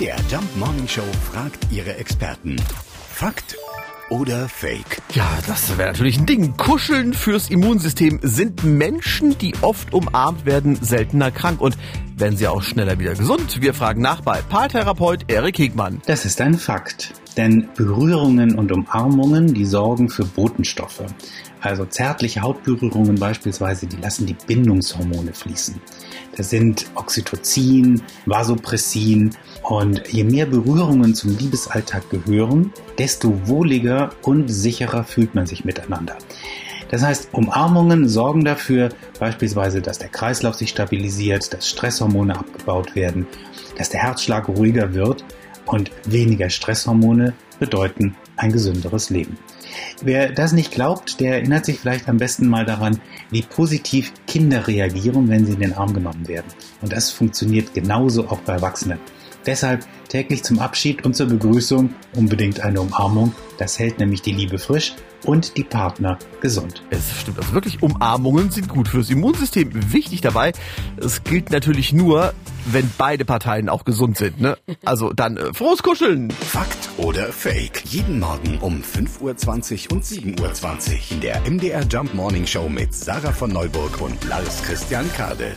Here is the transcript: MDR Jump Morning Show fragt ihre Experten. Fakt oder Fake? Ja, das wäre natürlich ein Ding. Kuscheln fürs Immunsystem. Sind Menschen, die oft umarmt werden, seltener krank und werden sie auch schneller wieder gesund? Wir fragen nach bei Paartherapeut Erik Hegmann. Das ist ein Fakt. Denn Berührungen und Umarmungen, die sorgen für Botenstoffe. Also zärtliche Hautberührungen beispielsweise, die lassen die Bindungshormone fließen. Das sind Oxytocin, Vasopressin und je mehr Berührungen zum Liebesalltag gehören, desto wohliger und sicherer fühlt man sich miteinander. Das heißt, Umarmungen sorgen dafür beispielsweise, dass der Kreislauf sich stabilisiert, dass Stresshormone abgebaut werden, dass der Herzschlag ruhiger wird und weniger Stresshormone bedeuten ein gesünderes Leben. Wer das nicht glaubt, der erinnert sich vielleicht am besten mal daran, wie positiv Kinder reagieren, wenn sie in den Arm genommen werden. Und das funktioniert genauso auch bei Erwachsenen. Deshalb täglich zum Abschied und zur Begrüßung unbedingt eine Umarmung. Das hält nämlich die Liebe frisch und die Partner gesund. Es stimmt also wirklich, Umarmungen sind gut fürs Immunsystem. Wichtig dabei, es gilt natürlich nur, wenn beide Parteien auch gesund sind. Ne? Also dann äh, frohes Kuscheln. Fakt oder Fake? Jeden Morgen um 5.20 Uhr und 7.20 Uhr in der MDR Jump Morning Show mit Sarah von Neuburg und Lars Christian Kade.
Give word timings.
MDR 0.00 0.16
Jump 0.30 0.56
Morning 0.56 0.88
Show 0.88 1.04
fragt 1.30 1.70
ihre 1.70 1.94
Experten. 1.96 2.56
Fakt 3.12 3.54
oder 4.08 4.48
Fake? 4.48 5.02
Ja, 5.12 5.28
das 5.46 5.76
wäre 5.76 5.90
natürlich 5.90 6.18
ein 6.18 6.24
Ding. 6.24 6.56
Kuscheln 6.56 7.12
fürs 7.12 7.50
Immunsystem. 7.50 8.18
Sind 8.22 8.64
Menschen, 8.64 9.36
die 9.36 9.52
oft 9.60 9.92
umarmt 9.92 10.46
werden, 10.46 10.78
seltener 10.80 11.30
krank 11.30 11.60
und 11.60 11.76
werden 12.20 12.36
sie 12.36 12.46
auch 12.46 12.62
schneller 12.62 12.98
wieder 12.98 13.14
gesund? 13.14 13.62
Wir 13.62 13.74
fragen 13.74 14.02
nach 14.02 14.20
bei 14.20 14.42
Paartherapeut 14.42 15.24
Erik 15.28 15.58
Hegmann. 15.58 16.02
Das 16.06 16.24
ist 16.24 16.40
ein 16.40 16.54
Fakt. 16.54 17.14
Denn 17.36 17.68
Berührungen 17.76 18.58
und 18.58 18.72
Umarmungen, 18.72 19.54
die 19.54 19.64
sorgen 19.64 20.08
für 20.08 20.24
Botenstoffe. 20.24 21.04
Also 21.60 21.84
zärtliche 21.84 22.42
Hautberührungen 22.42 23.16
beispielsweise, 23.16 23.86
die 23.86 23.96
lassen 23.96 24.26
die 24.26 24.36
Bindungshormone 24.46 25.32
fließen. 25.32 25.80
Das 26.36 26.50
sind 26.50 26.86
Oxytocin, 26.94 28.02
Vasopressin 28.26 29.30
und 29.62 30.08
je 30.08 30.24
mehr 30.24 30.46
Berührungen 30.46 31.14
zum 31.14 31.36
Liebesalltag 31.36 32.08
gehören, 32.10 32.72
desto 32.98 33.46
wohliger 33.46 34.10
und 34.22 34.48
sicherer 34.48 35.04
fühlt 35.04 35.34
man 35.34 35.46
sich 35.46 35.64
miteinander. 35.64 36.16
Das 36.90 37.02
heißt, 37.02 37.28
Umarmungen 37.32 38.08
sorgen 38.08 38.44
dafür 38.44 38.90
beispielsweise, 39.18 39.80
dass 39.80 39.98
der 39.98 40.08
Kreislauf 40.08 40.56
sich 40.56 40.70
stabilisiert, 40.70 41.54
dass 41.54 41.68
Stresshormone 41.68 42.36
abgebaut 42.36 42.96
werden, 42.96 43.28
dass 43.78 43.90
der 43.90 44.02
Herzschlag 44.02 44.48
ruhiger 44.48 44.92
wird 44.92 45.24
und 45.66 45.92
weniger 46.04 46.50
Stresshormone 46.50 47.34
bedeuten 47.60 48.16
ein 48.36 48.50
gesünderes 48.50 49.08
Leben. 49.10 49.38
Wer 50.02 50.32
das 50.32 50.52
nicht 50.52 50.72
glaubt, 50.72 51.20
der 51.20 51.34
erinnert 51.34 51.64
sich 51.64 51.78
vielleicht 51.78 52.08
am 52.08 52.16
besten 52.16 52.48
mal 52.48 52.64
daran, 52.64 53.00
wie 53.30 53.42
positiv 53.42 54.12
Kinder 54.26 54.66
reagieren, 54.66 55.28
wenn 55.28 55.46
sie 55.46 55.52
in 55.52 55.60
den 55.60 55.74
Arm 55.74 55.94
genommen 55.94 56.26
werden. 56.26 56.48
Und 56.82 56.92
das 56.92 57.10
funktioniert 57.10 57.72
genauso 57.72 58.28
auch 58.28 58.40
bei 58.40 58.54
Erwachsenen. 58.54 58.98
Deshalb 59.46 59.86
täglich 60.08 60.42
zum 60.42 60.58
Abschied 60.58 61.04
und 61.04 61.14
zur 61.14 61.28
Begrüßung 61.28 61.94
unbedingt 62.16 62.60
eine 62.60 62.80
Umarmung. 62.80 63.32
Das 63.58 63.78
hält 63.78 64.00
nämlich 64.00 64.22
die 64.22 64.32
Liebe 64.32 64.58
frisch 64.58 64.94
und 65.24 65.56
die 65.56 65.64
Partner 65.64 66.18
gesund. 66.40 66.82
Es 66.90 67.20
stimmt 67.20 67.38
also 67.38 67.52
wirklich, 67.52 67.82
Umarmungen 67.82 68.50
sind 68.50 68.68
gut 68.68 68.88
fürs 68.88 69.10
Immunsystem. 69.10 69.70
Wichtig 69.92 70.20
dabei, 70.20 70.52
es 70.96 71.24
gilt 71.24 71.50
natürlich 71.50 71.92
nur, 71.92 72.32
wenn 72.66 72.90
beide 72.98 73.24
Parteien 73.24 73.68
auch 73.68 73.84
gesund 73.84 74.16
sind. 74.16 74.40
Ne? 74.40 74.56
Also 74.84 75.12
dann 75.12 75.36
äh, 75.36 75.52
frohes 75.52 75.82
Kuscheln. 75.82 76.30
Fakt 76.30 76.90
oder 76.96 77.32
Fake? 77.32 77.82
Jeden 77.86 78.20
Morgen 78.20 78.58
um 78.60 78.82
5.20 78.82 79.90
Uhr 79.90 79.96
und 79.96 80.04
7.20 80.04 80.40
Uhr 80.40 80.98
in 81.10 81.20
der 81.20 81.40
MDR 81.50 81.84
Jump 81.88 82.14
Morning 82.14 82.46
Show 82.46 82.68
mit 82.68 82.94
Sarah 82.94 83.32
von 83.32 83.52
Neuburg 83.52 84.00
und 84.00 84.22
Lars 84.24 84.62
Christian 84.62 85.10
Kade. 85.14 85.56